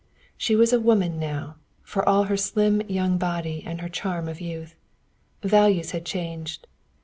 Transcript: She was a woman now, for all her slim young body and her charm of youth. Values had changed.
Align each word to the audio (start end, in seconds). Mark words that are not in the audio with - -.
She 0.35 0.55
was 0.55 0.73
a 0.73 0.79
woman 0.79 1.19
now, 1.19 1.57
for 1.83 2.03
all 2.09 2.23
her 2.23 2.35
slim 2.35 2.81
young 2.89 3.19
body 3.19 3.61
and 3.67 3.81
her 3.81 3.87
charm 3.87 4.27
of 4.27 4.41
youth. 4.41 4.73
Values 5.43 5.91
had 5.91 6.07
changed. 6.07 6.65